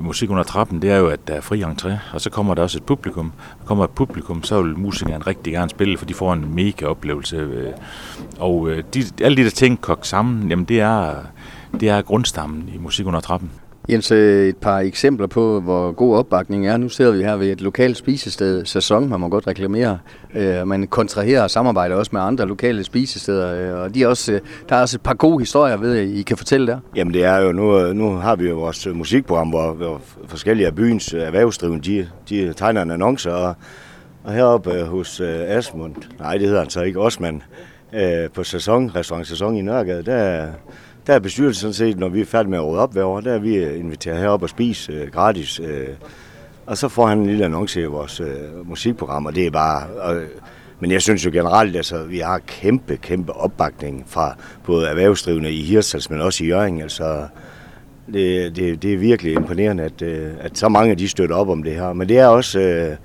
musik 0.00 0.30
under 0.30 0.42
trappen, 0.42 0.82
det 0.82 0.90
er 0.90 0.96
jo, 0.96 1.08
at 1.08 1.28
der 1.28 1.34
er 1.34 1.40
fri 1.40 1.62
entré, 1.62 1.90
og 2.12 2.20
så 2.20 2.30
kommer 2.30 2.54
der 2.54 2.62
også 2.62 2.78
et 2.78 2.84
publikum. 2.84 3.32
Og 3.60 3.66
kommer 3.66 3.84
et 3.84 3.90
publikum, 3.90 4.42
så 4.42 4.62
vil 4.62 4.78
musikeren 4.78 5.26
rigtig 5.26 5.52
gerne 5.52 5.70
spille, 5.70 5.98
for 5.98 6.06
de 6.06 6.14
får 6.14 6.32
en 6.32 6.54
mega 6.54 6.86
oplevelse. 6.86 7.36
Øh, 7.36 7.72
og 8.38 8.70
øh, 8.70 8.84
de, 8.94 9.04
alle 9.20 9.36
de 9.36 9.44
der 9.44 9.50
ting 9.50 9.80
kogt 9.80 10.06
sammen, 10.06 10.48
jamen 10.48 10.64
det 10.64 10.80
er, 10.80 11.14
det 11.80 11.88
er 11.88 12.02
grundstammen 12.02 12.70
i 12.74 12.78
musik 12.78 13.06
under 13.06 13.20
trappen. 13.20 13.50
Jens, 13.90 14.10
øh, 14.10 14.48
et 14.48 14.56
par 14.56 14.78
eksempler 14.78 15.26
på, 15.26 15.60
hvor 15.60 15.92
god 15.92 16.16
opbakning 16.16 16.66
er. 16.66 16.76
Nu 16.76 16.88
sidder 16.88 17.10
vi 17.10 17.22
her 17.22 17.36
ved 17.36 17.52
et 17.52 17.60
lokalt 17.60 17.96
spisested, 17.96 18.64
Sæson, 18.64 19.08
man 19.08 19.20
må 19.20 19.28
godt 19.28 19.46
reklamere. 19.46 19.98
Øh, 20.34 20.66
man 20.66 20.86
kontraherer 20.86 21.42
og 21.42 21.50
samarbejder 21.50 21.96
også 21.96 22.10
med 22.12 22.20
andre 22.20 22.46
lokale 22.46 22.84
spisesteder, 22.84 23.74
øh, 23.76 23.82
og 23.82 23.94
de 23.94 24.02
er 24.02 24.06
også, 24.06 24.40
der 24.68 24.76
er 24.76 24.80
også 24.80 24.96
et 24.96 25.00
par 25.00 25.14
gode 25.14 25.38
historier 25.38 25.76
ved, 25.76 25.96
I 25.96 26.22
kan 26.22 26.36
fortælle 26.36 26.66
der. 26.66 26.78
Jamen 26.96 27.14
det 27.14 27.24
er 27.24 27.36
jo, 27.36 27.52
nu, 27.52 27.92
nu 27.92 28.10
har 28.10 28.36
vi 28.36 28.48
jo 28.48 28.54
vores 28.54 28.88
musikprogram, 28.94 29.48
hvor, 29.48 29.72
hvor 29.72 30.00
forskellige 30.26 30.66
af 30.66 30.74
byens 30.74 31.12
erhvervsdrivende, 31.12 31.84
de, 31.84 32.08
de 32.28 32.52
tegner 32.52 32.82
en 32.82 32.90
annonce, 32.90 33.34
og, 33.34 33.54
og 34.24 34.32
heroppe 34.32 34.82
hos 34.82 35.20
Asmund, 35.20 35.94
nej 36.18 36.38
det 36.38 36.46
hedder 36.46 36.60
han 36.60 36.70
så 36.70 36.82
ikke, 36.82 37.00
Osman, 37.00 37.42
på 38.34 38.44
sæson, 38.44 38.90
restaurant 38.94 39.26
Sæson 39.26 39.56
i 39.56 39.60
Nørregade, 39.60 40.02
der 40.02 40.46
der 41.08 41.14
er 41.14 41.18
bestyrelsen 41.18 41.60
sådan 41.60 41.74
set, 41.74 41.98
når 41.98 42.08
vi 42.08 42.20
er 42.20 42.24
færdige 42.24 42.50
med 42.50 42.58
at 42.58 42.64
råde 42.64 42.80
op 42.80 42.92
hver 42.92 43.04
år, 43.04 43.20
der 43.20 43.32
er 43.32 43.38
vi 43.38 43.54
øh, 43.54 43.80
inviteret 43.80 44.18
herop 44.18 44.42
og 44.42 44.48
spise 44.48 44.92
øh, 44.92 45.08
gratis. 45.12 45.60
Øh, 45.60 45.88
og 46.66 46.78
så 46.78 46.88
får 46.88 47.06
han 47.06 47.18
en 47.18 47.26
lille 47.26 47.44
annonce 47.44 47.80
i 47.80 47.84
vores 47.84 48.20
øh, 48.20 48.68
musikprogram, 48.68 49.26
og 49.26 49.34
det 49.34 49.46
er 49.46 49.50
bare... 49.50 50.14
Øh, 50.14 50.26
men 50.80 50.90
jeg 50.90 51.02
synes 51.02 51.24
jo 51.24 51.30
generelt, 51.30 51.76
altså, 51.76 52.04
vi 52.04 52.18
har 52.18 52.38
kæmpe, 52.38 52.96
kæmpe 52.96 53.32
opbakning 53.32 54.04
fra 54.06 54.36
både 54.64 54.88
erhvervsdrivende 54.88 55.52
i 55.52 55.62
Hirtshals, 55.62 56.10
men 56.10 56.20
også 56.20 56.44
i 56.44 56.46
Jørgen. 56.46 56.82
Altså, 56.82 57.26
det, 58.12 58.56
det, 58.56 58.82
det 58.82 58.92
er 58.92 58.98
virkelig 58.98 59.32
imponerende, 59.32 59.82
at, 59.82 60.02
øh, 60.02 60.30
at 60.40 60.58
så 60.58 60.68
mange 60.68 60.90
af 60.90 60.96
de 60.96 61.08
støtter 61.08 61.36
op 61.36 61.48
om 61.48 61.62
det 61.62 61.74
her. 61.74 61.92
Men 61.92 62.08
det 62.08 62.18
er 62.18 62.26
også, 62.26 62.60
øh, 62.60 62.96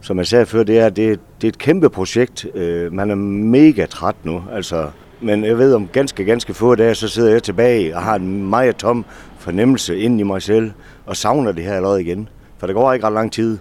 som 0.00 0.18
jeg 0.18 0.26
sagde 0.26 0.46
før, 0.46 0.62
det 0.62 0.78
er, 0.78 0.88
det, 0.88 1.20
det 1.40 1.46
er 1.46 1.48
et 1.48 1.58
kæmpe 1.58 1.90
projekt. 1.90 2.46
Øh, 2.54 2.92
man 2.92 3.10
er 3.10 3.14
mega 3.14 3.86
træt 3.86 4.16
nu. 4.24 4.44
Altså, 4.52 4.88
men 5.22 5.44
jeg 5.44 5.58
ved 5.58 5.74
om 5.74 5.88
ganske, 5.92 6.24
ganske 6.24 6.54
få 6.54 6.74
dage, 6.74 6.94
så 6.94 7.08
sidder 7.08 7.30
jeg 7.30 7.42
tilbage 7.42 7.96
og 7.96 8.02
har 8.02 8.14
en 8.14 8.50
meget 8.50 8.76
tom 8.76 9.04
fornemmelse 9.38 9.98
ind 9.98 10.20
i 10.20 10.22
mig 10.22 10.42
selv, 10.42 10.70
og 11.06 11.16
savner 11.16 11.52
det 11.52 11.64
her 11.64 11.72
allerede 11.74 12.00
igen. 12.00 12.28
For 12.58 12.66
der 12.66 12.74
går 12.74 12.92
ikke 12.92 13.06
ret 13.06 13.12
lang 13.12 13.32
tid. 13.32 13.58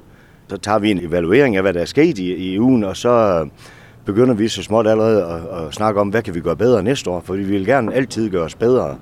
Så 0.48 0.58
tager 0.58 0.80
vi 0.80 0.92
en 0.92 1.00
evaluering 1.06 1.56
af, 1.56 1.62
hvad 1.62 1.74
der 1.74 1.82
er 1.82 1.86
sket 1.86 2.18
i, 2.18 2.34
i 2.34 2.60
ugen, 2.60 2.84
og 2.84 2.98
så 2.98 3.48
begynder 4.06 4.34
vi 4.34 4.48
så 4.48 4.64
småt 4.64 4.88
allerede 4.88 5.24
at, 5.26 5.66
at 5.66 5.74
snakke 5.74 6.02
om, 6.02 6.10
hvad 6.10 6.22
kan 6.22 6.36
vi 6.36 6.40
gøre 6.40 6.56
bedre 6.56 6.84
næste 6.84 7.10
år, 7.10 7.22
fordi 7.26 7.42
vi 7.44 7.52
vil 7.52 7.66
gerne 7.66 7.94
altid 7.94 8.30
gøre 8.30 8.44
os 8.44 8.56
bedre. 8.56 8.98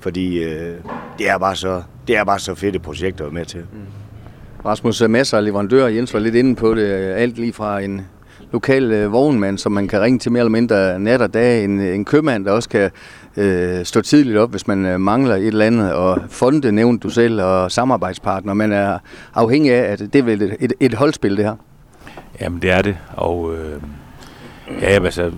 Fordi 0.00 0.42
øh, 0.42 0.74
det, 1.18 1.28
er 1.28 1.38
bare 1.38 1.56
så, 1.56 1.82
det 2.08 2.16
er 2.16 2.24
bare 2.24 2.38
så 2.38 2.54
fedt 2.54 2.76
et 2.76 2.82
projekt 2.82 3.20
at 3.20 3.24
være 3.24 3.34
med 3.34 3.44
til. 3.44 3.60
Mm. 3.60 3.78
Rasmus 4.66 5.02
Masser, 5.08 5.40
leverandør, 5.40 5.86
Jens 5.86 6.14
var 6.14 6.20
lidt 6.20 6.34
inde 6.34 6.54
på 6.54 6.74
det, 6.74 6.92
alt 6.92 7.38
lige 7.38 7.52
fra 7.52 7.80
en 7.80 8.06
lokal 8.54 8.92
øh, 8.92 9.12
vognmand, 9.12 9.58
som 9.58 9.72
man 9.72 9.88
kan 9.88 10.00
ringe 10.00 10.18
til 10.18 10.32
mere 10.32 10.40
eller 10.40 10.50
mindre 10.50 10.98
nat 10.98 11.22
og 11.22 11.34
dag. 11.34 11.64
En, 11.64 11.80
en 11.80 12.04
købmand, 12.04 12.44
der 12.44 12.52
også 12.52 12.68
kan 12.68 12.90
øh, 13.36 13.84
stå 13.84 14.00
tidligt 14.00 14.36
op, 14.38 14.50
hvis 14.50 14.66
man 14.66 14.86
øh, 14.86 15.00
mangler 15.00 15.34
et 15.34 15.46
eller 15.46 15.66
andet. 15.66 15.92
Og 15.92 16.22
fonde 16.28 16.72
nævnte 16.72 17.02
du 17.02 17.10
selv, 17.10 17.42
og 17.42 17.72
samarbejdspartner. 17.72 18.54
Man 18.54 18.72
er 18.72 18.98
afhængig 19.34 19.72
af, 19.72 19.92
at 19.92 19.98
det 19.98 20.16
er 20.16 20.22
vel 20.22 20.42
et, 20.42 20.56
et, 20.60 20.72
et 20.80 20.94
holdspil, 20.94 21.36
det 21.36 21.44
her. 21.44 21.54
Jamen, 22.40 22.62
det 22.62 22.70
er 22.70 22.82
det. 22.82 22.96
Og... 23.16 23.54
Øh 23.54 23.82
Ja, 24.80 24.86
altså, 25.04 25.32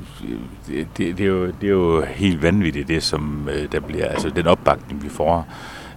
det, 0.68 0.86
det, 0.96 1.20
er 1.20 1.24
jo, 1.24 1.46
det 1.46 1.64
er 1.64 1.68
jo 1.68 2.04
helt 2.04 2.42
vanvittigt, 2.42 2.88
det 2.88 3.02
som 3.02 3.48
øh, 3.52 3.72
der 3.72 3.80
bliver, 3.80 4.08
altså 4.08 4.30
den 4.30 4.46
opbakning, 4.46 5.02
vi 5.02 5.08
får. 5.08 5.48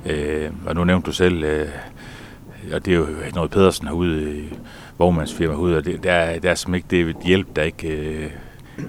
Øh, 0.05 0.49
og 0.65 0.75
nu 0.75 0.83
nævnte 0.83 1.05
du 1.05 1.11
selv, 1.11 1.43
øh, 1.43 1.67
og 2.73 2.85
det 2.85 2.93
er 2.93 2.97
jo 2.97 3.07
noget 3.35 3.51
Pedersen 3.51 3.87
herude 3.87 4.37
i 4.37 4.43
vognmandsfirma 4.97 5.53
herude, 5.53 5.77
og 5.77 5.85
det, 5.85 6.03
der, 6.03 6.39
der 6.39 6.51
er 6.51 6.55
som 6.55 6.75
ikke 6.75 6.87
det 6.89 7.15
hjælp, 7.23 7.55
der 7.55 7.63
ikke 7.63 7.87
øh, 7.87 8.29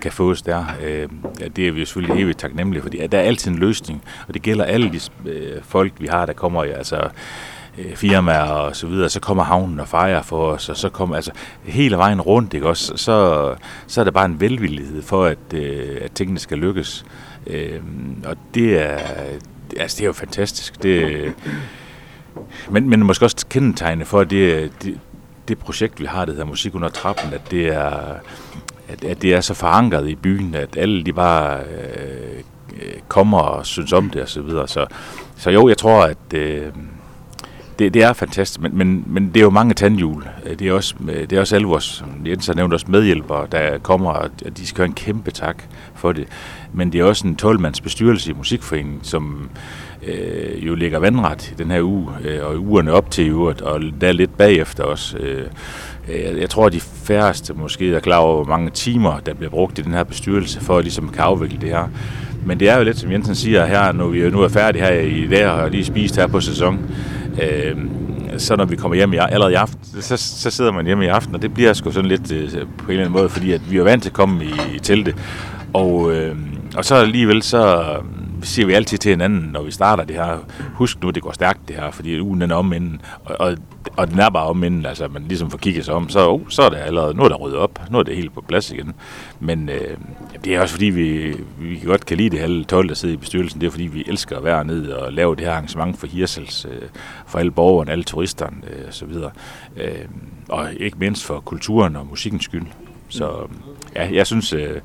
kan 0.01 0.13
fås 0.13 0.43
der. 0.43 0.65
Øh, 0.83 1.09
det 1.57 1.69
er 1.69 1.73
vi 1.73 1.81
jo 1.81 1.87
selvfølgelig 1.87 2.23
evigt 2.23 2.39
taknemmelige 2.39 2.83
for. 2.83 2.89
Der 2.89 3.19
er 3.19 3.23
altid 3.23 3.51
en 3.51 3.59
løsning, 3.59 4.03
og 4.29 4.35
det 4.35 4.43
gælder 4.43 4.65
alle 4.65 4.93
de 4.93 5.31
øh, 5.31 5.63
folk, 5.63 5.93
vi 5.99 6.07
har, 6.07 6.27
der 6.27 6.33
kommer 6.33 6.65
i, 6.65 6.71
altså 6.71 7.09
øh, 7.79 7.97
firmaer 7.97 8.43
og 8.43 8.77
så 8.77 8.87
videre, 8.87 9.09
så 9.09 9.21
kommer 9.21 9.43
havnen 9.43 9.81
og 9.81 9.89
fejrer 9.89 10.23
for 10.23 10.51
os, 10.51 10.69
og 10.69 10.77
så 10.77 10.89
kommer 10.89 11.17
altså 11.17 11.31
hele 11.65 11.97
vejen 11.97 12.21
rundt, 12.21 12.55
ikke 12.55 12.69
også, 12.69 12.97
så, 12.97 13.55
så 13.87 14.01
er 14.01 14.05
der 14.05 14.11
bare 14.11 14.27
en 14.27 14.41
velvillighed 14.41 15.03
for, 15.03 15.25
at, 15.25 15.55
øh, 15.55 15.99
at 16.01 16.13
tingene 16.13 16.39
skal 16.39 16.59
lykkes. 16.59 17.05
Øh, 17.47 17.81
og 18.25 18.37
det 18.55 18.79
er, 18.79 18.99
altså, 19.77 19.97
det 19.97 20.01
er 20.01 20.07
jo 20.07 20.13
fantastisk. 20.13 20.83
Det, 20.83 21.33
men, 22.71 22.89
men 22.89 23.07
måske 23.07 23.25
også 23.25 23.47
kendetegne 23.51 24.05
for, 24.05 24.21
at 24.21 24.31
det, 24.31 24.73
det, 24.83 24.99
det 25.49 25.59
projekt, 25.59 26.01
vi 26.01 26.05
har, 26.05 26.25
det 26.25 26.35
hedder 26.35 26.47
Musik 26.47 26.75
under 26.75 26.89
trappen, 26.89 27.33
at 27.33 27.51
det 27.51 27.67
er, 27.67 28.15
at, 28.89 29.05
at 29.05 29.23
det 29.23 29.35
er 29.35 29.41
så 29.41 29.55
forankret 29.55 30.09
i 30.09 30.15
byen, 30.15 30.55
at 30.55 30.77
alle 30.77 31.05
de 31.05 31.13
bare 31.13 31.61
øh, 31.61 32.39
øh 32.73 32.93
kommer 33.09 33.39
og 33.39 33.67
synes 33.67 33.93
om 33.93 34.11
det 34.11 34.23
og 34.23 34.29
så 34.29 34.43
videre. 34.43 34.69
Så, 34.69 34.87
så 35.37 35.51
jo, 35.51 35.69
jeg 35.69 35.79
tror, 35.79 36.05
at 36.05 36.35
øh, 36.35 36.67
det, 37.81 37.95
det 37.95 38.03
er 38.03 38.13
fantastisk, 38.13 38.61
men, 38.61 38.79
men, 38.79 39.05
men 39.07 39.29
det 39.29 39.37
er 39.37 39.45
jo 39.45 39.51
mange 39.51 39.75
tandhjul. 39.75 40.25
Øh, 40.47 40.59
det 40.59 40.69
er 40.69 40.73
også, 40.73 40.95
øh, 41.09 41.21
det 41.21 41.33
er 41.33 41.41
også 41.41 41.55
alle 41.55 41.67
vores, 41.67 42.05
Jens 42.27 42.47
har 42.47 42.55
nævnt 42.55 42.75
også 42.75 42.87
medhjælpere, 42.89 43.47
der 43.53 43.79
kommer, 43.79 44.11
og 44.11 44.31
de 44.57 44.67
skal 44.67 44.83
have 44.83 44.89
en 44.89 44.95
kæmpe 44.95 45.31
tak 45.31 45.65
for 45.95 46.13
det. 46.13 46.29
Men 46.73 46.93
det 46.93 47.01
er 47.01 47.05
også 47.05 47.27
en 47.27 47.39
12-mands 47.43 47.81
bestyrelse 47.81 48.31
i 48.31 48.35
Musikforeningen, 48.35 49.01
som 49.03 49.51
øh, 50.07 50.67
jo 50.67 50.75
ligger 50.75 50.99
vandret 50.99 51.51
i 51.51 51.55
den 51.55 51.71
her 51.71 51.83
uge, 51.83 52.09
øh, 52.25 52.47
og 52.47 52.59
ugerne 52.59 52.93
op 52.93 53.11
til 53.11 53.25
uret, 53.25 53.41
øvrigt, 53.41 53.61
og 53.61 53.81
der 54.01 54.09
er 54.09 54.13
lidt 54.13 54.37
bagefter 54.37 54.85
også. 54.85 55.19
Øh, 55.19 55.47
jeg, 56.09 56.37
jeg 56.41 56.51
tror, 56.51 56.67
at 56.67 56.73
de 56.73 56.81
færreste 56.81 57.55
måske 57.55 57.95
er 57.95 58.01
klar 58.01 58.19
over, 58.19 58.45
hvor 58.45 58.57
mange 58.57 58.71
timer, 58.71 59.19
der 59.19 59.35
bliver 59.35 59.51
brugt 59.51 59.79
i 59.79 59.83
den 59.83 59.93
her 59.93 60.05
bestyrelse, 60.05 60.61
for 60.61 60.79
at 60.79 60.85
ligesom 60.85 61.09
kan 61.09 61.23
afvikle 61.23 61.59
det 61.61 61.69
her. 61.69 61.89
Men 62.47 62.61
det 62.61 62.69
er 62.69 62.77
jo 62.77 62.85
lidt, 62.85 62.99
som 62.99 63.13
Jensen 63.13 63.35
siger 63.35 63.67
her, 63.67 63.93
når 63.93 64.09
vi 64.09 64.31
nu 64.31 64.41
er 64.41 64.49
færdige 64.49 64.85
her 64.85 64.93
i 64.93 65.27
dag 65.27 65.47
og 65.47 65.71
lige 65.71 65.85
spist 65.85 66.17
her 66.17 66.27
på 66.27 66.41
sæson. 66.41 66.79
Øh, 67.43 67.77
så 68.39 68.57
når 68.57 68.65
vi 68.65 68.77
kommer 68.77 68.97
hjem 68.97 69.13
i, 69.13 69.17
allerede 69.17 69.53
i 69.53 69.57
aften, 69.57 70.03
så, 70.03 70.17
så 70.17 70.51
sidder 70.51 70.73
man 70.73 70.87
hjemme 70.87 71.05
i 71.05 71.09
aften, 71.09 71.35
og 71.35 71.43
det 71.43 71.55
bliver 71.55 71.73
sgu 71.73 71.91
sådan 71.91 72.09
lidt 72.09 72.33
øh, 72.33 72.51
på 72.51 72.57
en 72.57 72.91
eller 72.91 73.01
anden 73.01 73.13
måde, 73.13 73.29
fordi 73.29 73.53
at 73.53 73.71
vi 73.71 73.77
er 73.77 73.83
vant 73.83 74.03
til 74.03 74.11
at 74.11 74.15
komme 74.15 74.45
i, 74.45 74.55
i 74.75 74.79
teltet. 74.79 75.15
Og, 75.73 76.13
øh, 76.13 76.37
og 76.77 76.85
så 76.85 76.95
alligevel 76.95 77.43
så 77.43 77.85
siger 78.43 78.67
vi 78.67 78.73
altid 78.73 78.99
til 78.99 79.11
hinanden, 79.11 79.41
når 79.53 79.63
vi 79.63 79.71
starter 79.71 80.05
det 80.05 80.17
her, 80.17 80.39
husk 80.75 81.03
nu, 81.03 81.11
det 81.11 81.23
går 81.23 81.33
stærkt 81.33 81.69
det 81.69 81.77
her, 81.77 81.91
fordi 81.91 82.21
ugen 82.21 82.41
den 82.41 82.51
er 82.51 82.55
om 82.55 82.73
inden, 82.73 83.01
og, 83.25 83.37
og, 83.41 83.57
og 83.97 84.11
den 84.11 84.19
er 84.19 84.31
bare 84.31 84.47
om 84.47 84.65
inden, 84.65 84.87
altså 84.87 85.09
man 85.09 85.23
ligesom 85.23 85.51
får 85.51 85.59
kigget 85.59 85.85
sig 85.85 85.95
om, 85.95 86.09
så, 86.09 86.29
oh, 86.29 86.41
så 86.49 86.63
er 86.63 86.69
det 86.69 86.77
allerede, 86.77 87.15
nu 87.15 87.23
er 87.23 87.29
der 87.29 87.37
ryddet 87.37 87.59
op, 87.59 87.81
nu 87.91 87.99
er 87.99 88.03
det 88.03 88.17
helt 88.17 88.35
på 88.35 88.41
plads 88.49 88.71
igen. 88.71 88.93
Men 89.41 89.69
øh, 89.69 89.97
det 90.45 90.55
er 90.55 90.61
også 90.61 90.75
fordi, 90.75 90.87
vi, 90.87 91.37
vi 91.59 91.83
godt 91.85 92.07
kan 92.07 92.17
lide 92.17 92.31
det 92.31 92.41
halve 92.41 92.65
12, 92.65 92.89
der 92.89 92.95
sidder 92.95 93.15
i 93.15 93.19
bestyrelsen, 93.19 93.61
det 93.61 93.67
er 93.67 93.71
fordi, 93.71 93.87
vi 93.87 94.05
elsker 94.07 94.37
at 94.37 94.45
være 94.45 94.65
ned 94.65 94.89
og 94.89 95.13
lave 95.13 95.37
det 95.37 95.45
her 95.45 95.53
arrangement 95.53 95.99
for 95.99 96.07
Hirsels, 96.07 96.65
øh, 96.65 96.89
for 97.27 97.39
alle 97.39 97.51
borgerne, 97.51 97.93
alle 97.93 98.05
turisterne 98.05 98.57
øh, 98.71 98.85
og 98.89 98.95
så 98.95 99.07
videre. 99.07 99.31
Øh, 99.77 100.05
og 100.49 100.75
ikke 100.75 100.99
mindst 100.99 101.25
for 101.25 101.41
kulturen 101.41 101.97
og 101.97 102.07
musikkens 102.07 102.45
skyld. 102.45 102.67
Så 103.11 103.49
ja, 103.97 104.09
jeg 104.13 104.27
synes, 104.27 104.53
øh, 104.53 104.77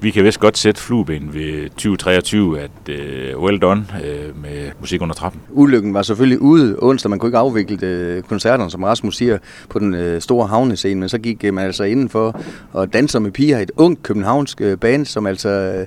vi 0.00 0.10
kan 0.10 0.24
vist 0.24 0.40
godt 0.40 0.58
sætte 0.58 0.80
flueben 0.80 1.34
ved 1.34 1.68
2023, 1.68 2.60
at 2.60 2.70
øh, 2.88 3.38
well 3.38 3.58
done 3.58 3.86
øh, 4.04 4.42
med 4.42 4.70
musik 4.80 5.02
under 5.02 5.14
trappen. 5.14 5.40
Ulykken 5.50 5.94
var 5.94 6.02
selvfølgelig 6.02 6.40
ude 6.40 6.76
onsdag. 6.78 7.10
Man 7.10 7.18
kunne 7.18 7.28
ikke 7.28 7.38
afvikle 7.38 7.86
øh, 7.86 8.22
koncerterne, 8.22 8.70
som 8.70 8.82
Rasmus 8.82 9.16
siger, 9.16 9.38
på 9.68 9.78
den 9.78 9.94
øh, 9.94 10.20
store 10.20 10.46
havnescene, 10.46 11.00
men 11.00 11.08
så 11.08 11.18
gik 11.18 11.44
øh, 11.44 11.54
man 11.54 11.64
altså 11.64 11.84
indenfor 11.84 12.40
og 12.72 12.92
danser 12.92 13.18
med 13.18 13.30
piger. 13.30 13.58
Et 13.58 13.70
ungt 13.76 14.02
københavnsk 14.02 14.60
øh, 14.60 14.78
band, 14.78 15.06
som 15.06 15.26
altså... 15.26 15.48
Øh, 15.48 15.86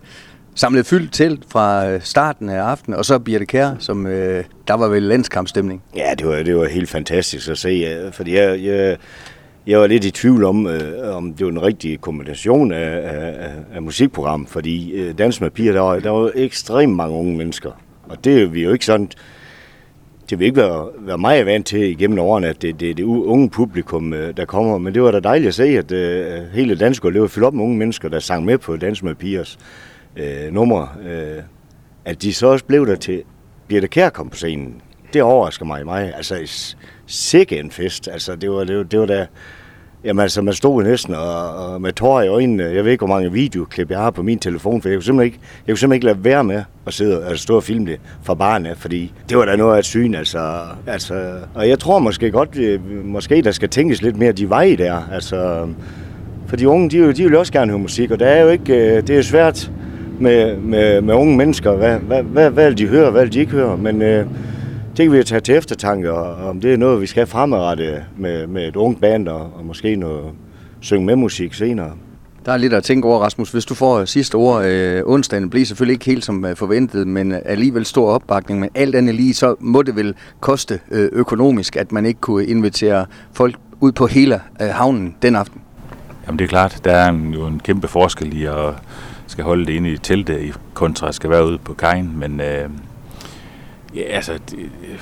samlede 0.56 0.84
fyldt 0.84 1.14
til 1.14 1.44
fra 1.50 1.90
øh, 1.90 2.02
starten 2.04 2.50
af 2.50 2.62
aftenen, 2.62 3.00
og 3.00 3.06
så 3.06 3.20
Birte 3.20 3.46
Kær, 3.46 3.72
som 3.80 4.08
øh, 4.08 4.44
der 4.68 4.74
var 4.74 4.88
vel 4.88 5.04
landskampstemning. 5.04 5.84
Ja, 5.96 6.14
det 6.18 6.28
var, 6.28 6.36
det 6.36 6.56
var 6.56 6.66
helt 6.66 6.90
fantastisk 6.90 7.50
at 7.50 7.58
se, 7.58 8.12
fordi 8.14 8.36
jeg, 8.36 8.64
jeg, 8.64 8.98
jeg 9.68 9.80
var 9.80 9.88
lidt 9.88 10.06
i 10.06 10.12
tvivl 10.12 10.44
om, 10.44 10.68
øh, 10.68 11.16
om 11.16 11.34
det 11.34 11.46
var 11.46 11.52
den 11.52 11.62
rigtige 11.62 11.98
kombination 11.98 12.72
af, 12.72 12.98
af, 13.04 13.52
af 13.74 13.82
musikprogram, 13.82 14.46
fordi 14.46 14.92
øh, 14.92 15.18
Dans 15.18 15.42
med 15.42 15.50
Piger, 15.50 15.74
der 15.74 15.82
var, 15.82 16.00
der 16.00 16.10
var 16.10 16.32
ekstremt 16.36 16.96
mange 16.96 17.18
unge 17.18 17.38
mennesker. 17.38 17.72
Og 18.04 18.24
det 18.24 18.42
er 18.42 18.48
vi 18.48 18.64
jo 18.64 18.74
ikke 18.74 18.86
sådan, 18.86 19.10
det 20.30 20.40
vil 20.40 20.46
ikke 20.46 20.58
være, 20.58 20.88
være 21.00 21.18
meget 21.18 21.46
vant 21.46 21.66
til 21.66 21.80
igennem 21.80 22.20
årene, 22.20 22.48
at 22.48 22.62
det, 22.62 22.80
det 22.80 22.90
er 22.90 22.94
det 22.94 23.04
unge 23.04 23.50
publikum, 23.50 24.14
øh, 24.14 24.38
der 24.38 24.46
kommer. 24.46 24.78
Men 24.78 24.94
det 24.94 25.04
var 25.04 25.12
da 25.12 25.20
dejligt 25.20 25.48
at 25.48 25.54
se, 25.54 25.64
at 25.64 25.92
øh, 25.92 26.44
hele 26.54 26.76
dansk 26.76 27.04
var 27.04 27.28
fyldt 27.28 27.46
op 27.46 27.54
med 27.54 27.64
unge 27.64 27.78
mennesker, 27.78 28.10
der 28.10 28.20
sang 28.20 28.46
med 28.46 28.58
på 28.58 28.78
Dans 28.78 29.04
med 29.04 29.16
Pigers 29.16 29.60
øh, 30.16 30.54
numre. 30.54 30.90
Øh, 31.10 31.44
at 32.06 32.22
de 32.22 32.34
så 32.34 32.48
også 32.48 32.66
blev 32.66 32.88
der 32.88 32.96
til 32.96 33.24
Birte 33.68 33.88
Kær 33.88 34.10
kom 34.10 34.30
på 34.30 34.36
scenen. 34.36 34.82
Det 35.14 35.22
overrasker 35.22 35.66
mig 35.66 35.86
meget. 35.86 36.14
Altså, 36.16 36.36
sikke 37.14 37.60
en 37.60 37.72
fest. 37.72 38.10
Altså, 38.12 38.36
det 38.36 38.52
var, 38.52 38.64
det 38.64 38.78
var, 38.78 38.84
det 38.84 39.00
var 39.00 39.06
da... 39.06 39.26
Jamen 40.06 40.22
altså, 40.22 40.42
man 40.42 40.54
stod 40.54 40.84
næsten 40.84 41.16
og, 41.16 41.56
og 41.56 41.82
med 41.82 41.94
tårer 41.94 42.24
i 42.24 42.28
øjnene. 42.28 42.64
Jeg 42.64 42.86
ved 42.86 42.92
ikke, 42.92 43.06
hvor 43.06 43.16
mange 43.16 43.32
videoklip 43.32 43.92
jeg 43.92 44.00
har 44.00 44.12
på 44.12 44.24
min 44.24 44.40
telefon, 44.40 44.82
for 44.82 44.90
jeg 44.90 44.96
kunne 44.98 45.04
simpelthen 45.04 45.26
ikke, 45.34 45.40
jeg 45.68 45.74
kunne 45.74 45.80
simpelthen 45.80 45.96
ikke 45.96 46.06
lade 46.06 46.24
være 46.24 46.44
med 46.44 46.64
at 46.88 46.94
sidde 46.94 47.22
og 47.22 47.30
altså, 47.30 47.44
stå 47.44 47.56
og 47.56 47.64
filme 47.64 47.92
det 47.92 48.00
fra 48.24 48.34
barnet, 48.34 48.78
fordi 48.78 49.14
det 49.30 49.38
var 49.38 49.46
da 49.46 49.56
noget 49.56 49.76
af 49.76 49.80
et 49.80 49.86
syn, 49.86 50.14
altså, 50.16 50.62
altså. 50.88 51.34
Og 51.54 51.70
jeg 51.70 51.80
tror 51.80 52.00
måske 52.00 52.32
godt, 52.32 52.58
måske 53.06 53.42
der 53.42 53.52
skal 53.52 53.70
tænkes 53.70 54.02
lidt 54.02 54.18
mere 54.18 54.32
de 54.32 54.50
veje 54.50 54.76
der, 54.76 55.10
altså. 55.12 55.68
For 56.48 56.56
de 56.56 56.70
unge, 56.70 56.90
de, 56.90 57.14
de 57.14 57.24
vil 57.24 57.36
også 57.36 57.54
gerne 57.54 57.72
høre 57.72 57.80
musik, 57.80 58.12
og 58.12 58.20
det 58.20 58.28
er 58.28 58.42
jo 58.42 58.50
ikke, 58.50 58.74
øh, 58.74 59.08
det 59.08 59.18
er 59.18 59.22
svært 59.22 59.72
med, 60.20 60.58
med, 60.58 61.02
med 61.02 61.14
unge 61.14 61.38
mennesker, 61.38 61.72
hvad, 61.72 62.00
hvad, 62.00 62.24
hvad, 62.24 62.50
hvad 62.50 62.70
vil 62.70 62.78
de 62.78 62.88
høre, 62.88 63.12
hvad 63.12 63.22
vil 63.22 63.34
de 63.34 63.40
ikke 63.40 63.52
høre, 63.52 63.78
men 63.78 64.02
øh, 64.02 64.26
det 64.98 65.06
kan 65.06 65.12
vi 65.12 65.24
tage 65.24 65.42
til 65.42 65.56
eftertanke, 65.56 66.12
og 66.12 66.50
om 66.50 66.62
det 66.62 66.74
er 66.74 66.78
noget, 66.78 67.02
vi 67.02 67.06
skal 67.06 67.28
fremadrette 67.28 68.04
med, 68.18 68.48
med 68.48 68.68
et 68.68 68.76
ungt 68.76 69.02
band, 69.02 69.28
og, 69.28 69.52
og 69.56 69.66
måske 69.66 69.96
noget 69.96 70.32
synge 70.80 71.06
med 71.06 71.16
musik 71.16 71.54
senere. 71.54 71.92
Der 72.46 72.52
er 72.52 72.58
lidt 72.58 72.74
at 72.74 72.84
tænke 72.84 73.08
over, 73.08 73.20
Rasmus. 73.20 73.52
Hvis 73.52 73.66
du 73.66 73.74
får 73.74 74.06
sidste 74.06 74.36
ord, 74.36 74.66
øh, 74.66 75.02
onsdagen 75.06 75.50
bliver 75.50 75.66
selvfølgelig 75.66 75.94
ikke 75.94 76.06
helt 76.06 76.26
som 76.26 76.46
øh, 76.46 76.56
forventet, 76.56 77.08
men 77.08 77.36
alligevel 77.46 77.86
stor 77.86 78.12
opbakning. 78.12 78.60
Men 78.60 78.70
alt 78.76 78.96
andet 78.96 79.16
lige, 79.16 79.34
så 79.34 79.56
må 79.60 79.82
det 79.82 79.96
vel 79.96 80.16
koste 80.40 80.80
øh, 80.92 81.10
økonomisk, 81.12 81.76
at 81.76 81.92
man 81.92 82.06
ikke 82.06 82.20
kunne 82.20 82.46
invitere 82.46 83.06
folk 83.34 83.56
ud 83.80 83.92
på 83.92 84.08
hele 84.08 84.42
øh, 84.62 84.68
havnen 84.68 85.16
den 85.22 85.36
aften. 85.36 85.62
Jamen 86.28 86.40
det 86.40 86.46
er 86.46 86.50
klart, 86.50 86.82
der 86.84 86.92
er 86.92 87.10
en, 87.10 87.34
jo 87.34 87.48
en 87.48 87.60
kæmpe 87.60 87.88
forskel 87.88 88.38
i 88.38 88.46
at 88.46 88.74
skal 89.28 89.44
holde 89.44 89.66
det 89.66 89.74
inde 89.74 89.90
i 89.90 89.98
teltet, 89.98 90.42
i 90.42 90.54
kontra 90.74 91.12
skal 91.12 91.30
være 91.30 91.48
ude 91.48 91.58
på 91.58 91.74
kajen, 91.74 92.14
men 92.20 92.42
øh, 92.42 92.70
Ja, 93.96 94.02
altså, 94.02 94.40
det, 94.50 94.60
øh, 94.60 95.00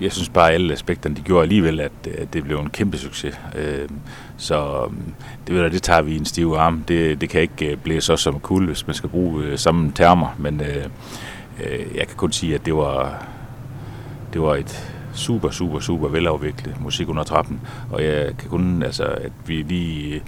jeg 0.00 0.12
synes 0.12 0.28
bare, 0.28 0.48
at 0.48 0.54
alle 0.54 0.72
aspekterne, 0.72 1.16
de 1.16 1.20
gjorde 1.20 1.42
alligevel, 1.42 1.80
at, 1.80 1.92
at 2.18 2.32
det 2.32 2.44
blev 2.44 2.58
en 2.58 2.70
kæmpe 2.70 2.98
succes. 2.98 3.40
Øh, 3.56 3.88
så 4.36 4.84
øhm, 4.84 5.14
det, 5.46 5.54
ved 5.54 5.62
jeg, 5.62 5.72
det 5.72 5.82
tager 5.82 6.02
vi 6.02 6.12
i 6.12 6.16
en 6.16 6.24
stiv 6.24 6.54
arm. 6.58 6.84
Det, 6.88 7.20
det 7.20 7.28
kan 7.28 7.40
ikke 7.40 7.54
blive 7.56 7.76
blæse 7.76 8.12
os 8.12 8.20
som 8.20 8.40
kul, 8.40 8.66
hvis 8.66 8.86
man 8.86 8.94
skal 8.94 9.08
bruge 9.08 9.44
øh, 9.44 9.58
samme 9.58 9.92
termer, 9.94 10.36
men 10.38 10.60
øh, 10.60 10.84
øh, 11.64 11.96
jeg 11.96 12.06
kan 12.06 12.16
kun 12.16 12.32
sige, 12.32 12.54
at 12.54 12.66
det 12.66 12.74
var, 12.74 13.26
det 14.32 14.42
var 14.42 14.54
et 14.54 14.94
super, 15.12 15.50
super, 15.50 15.80
super 15.80 16.08
velafviklet 16.08 16.80
musik 16.80 17.08
under 17.08 17.22
trappen, 17.22 17.60
og 17.90 18.04
jeg 18.04 18.36
kan 18.38 18.48
kun, 18.48 18.82
altså, 18.82 19.04
at 19.04 19.32
vi 19.46 19.54
lige 19.54 20.22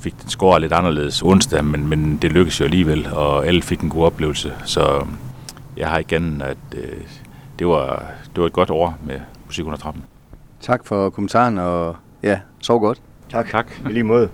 fik 0.00 0.22
den 0.22 0.28
score 0.28 0.60
lidt 0.60 0.72
anderledes 0.72 1.22
onsdag, 1.22 1.64
men, 1.64 1.88
men 1.88 2.18
det 2.22 2.32
lykkedes 2.32 2.60
jo 2.60 2.64
alligevel, 2.64 3.08
og 3.12 3.46
alle 3.46 3.62
fik 3.62 3.80
en 3.80 3.88
god 3.90 4.04
oplevelse, 4.04 4.52
så 4.64 4.96
øhm, 4.96 5.16
jeg 5.76 5.88
har 5.88 5.98
igen, 5.98 6.42
at 6.42 6.56
øh, 6.74 7.00
det 7.58 7.66
var, 7.66 8.06
det 8.34 8.40
var 8.40 8.46
et 8.46 8.52
godt 8.52 8.70
år 8.70 8.94
med 9.06 9.20
musik 9.46 9.64
under 9.64 9.78
trappen. 9.78 10.04
Tak 10.60 10.86
for 10.86 11.10
kommentaren, 11.10 11.58
og 11.58 11.96
ja, 12.22 12.40
sov 12.62 12.80
godt. 12.80 12.98
Tak. 13.30 13.50
Tak. 13.50 13.66
I 13.88 13.92
lige 13.92 14.04
måde. 14.04 14.26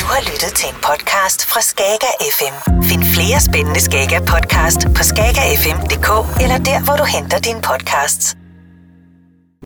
Du 0.00 0.06
har 0.06 0.20
lyttet 0.20 0.52
til 0.56 0.68
en 0.68 0.74
podcast 0.88 1.46
fra 1.52 1.60
Skager 1.60 2.14
FM. 2.38 2.82
Find 2.82 3.02
flere 3.04 3.40
spændende 3.40 3.80
Skager 3.80 4.20
podcast 4.20 4.80
på 4.96 5.02
skagerfm.dk 5.02 6.10
eller 6.42 6.58
der, 6.58 6.84
hvor 6.84 6.96
du 6.96 7.04
henter 7.04 7.38
dine 7.38 7.60
podcasts. 7.70 8.41